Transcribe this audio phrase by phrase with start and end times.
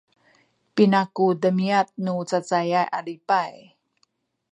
[0.75, 3.55] pina ku demiad nu cacayay a lipay?